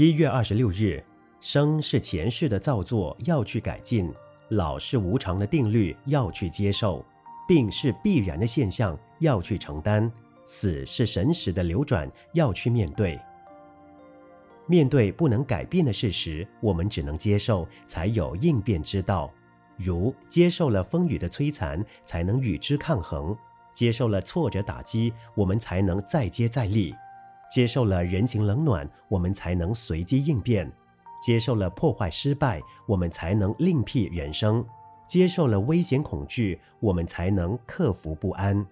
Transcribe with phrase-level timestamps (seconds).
[0.00, 1.04] 一月二十六日，
[1.42, 4.10] 生是前世的造作，要去改进；
[4.48, 7.04] 老是无常的定律，要去接受；
[7.46, 10.10] 病是必然的现象，要去承担；
[10.46, 13.20] 死是神识的流转，要去面对。
[14.66, 19.30] 面对不能改变的事实，我们只能接受，才有应变之道。
[19.76, 23.36] 如接受了风雨的摧残，才能与之抗衡；
[23.74, 26.94] 接受了挫折打击，我们才能再接再厉；
[27.50, 30.68] 接受了人情冷暖，我们才能随机应变；
[31.20, 34.64] 接受了破坏失败，我们才能另辟人生；
[35.06, 38.64] 接受了危险恐惧，我们才能克服不安。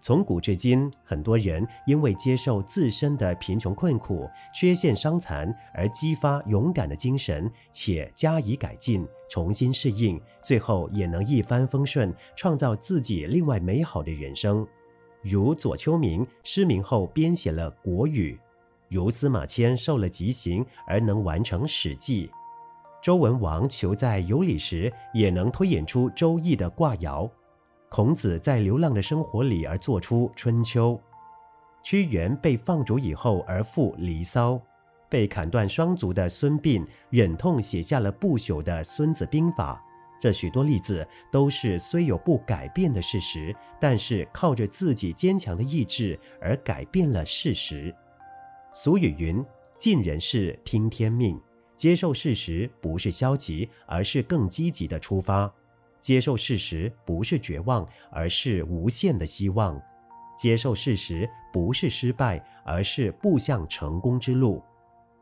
[0.00, 14.66] 从古至今，很多人因为接受自身的贫穷困苦、缺陷伤残而激发勇敢的精神，且加以改进、重新适应，最后也能一帆风顺，创造自己另外美好的人生。
[15.24, 18.34] 如左丘明失明后编写了《国语》，
[18.90, 22.26] 如司马迁受了极刑而能完成《史记》，
[23.02, 27.28] 周文王求在有礼时也能推演出《周易》的卦爻。
[27.88, 30.92] 孔子在流浪的生活里而做出《春秋》，
[31.82, 34.52] 屈原被放逐以后而赋《离骚》，
[35.08, 39.82] 被砍断双足的孙膑忍痛写下了不朽的《孙子兵法》。
[40.24, 47.94] 这许多例子都是虽有不改变的事实，但是靠着自己坚强的意志而改变了事实。
[48.72, 49.44] 俗语云
[49.76, 51.38] ：“尽人事，听天命。”
[51.76, 55.52] 接受事实不是消极，而是更积极的出发。
[56.00, 59.78] 接受事实不是绝望，而是无限的希望；
[60.38, 64.58] 接受事实不是失败，而是步向成功之路；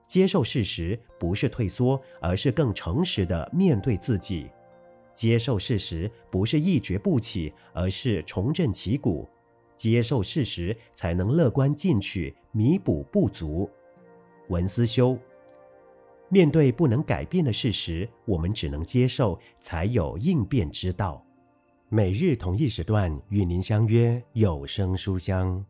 [0.06, 4.48] 接受事实不是退缩，而是更诚实的面对自己；
[5.14, 9.28] 接受事实不是一蹶不起，而是重振旗鼓；
[9.76, 13.68] 接受事实才能乐观进取，弥补不足。
[14.48, 15.18] 文思修。
[16.28, 21.22] 面对不能改变的事实，我们只能接受，才有应变之道。
[21.90, 25.62] 每日同一时段与您相约有声书香。